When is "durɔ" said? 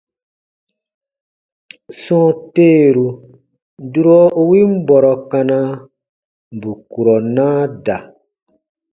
3.91-4.17